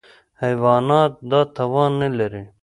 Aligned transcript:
حیوانات 0.43 1.11
دا 1.29 1.41
توان 1.55 1.91
نهلري. 2.01 2.43